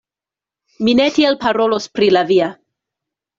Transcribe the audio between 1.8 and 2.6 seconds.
pri la via.